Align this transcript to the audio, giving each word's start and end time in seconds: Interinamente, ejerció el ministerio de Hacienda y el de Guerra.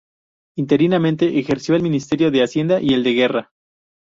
Interinamente, 0.57 1.37
ejerció 1.37 1.75
el 1.75 1.83
ministerio 1.83 2.31
de 2.31 2.41
Hacienda 2.41 2.81
y 2.81 2.95
el 2.95 3.03
de 3.03 3.13
Guerra. 3.13 3.51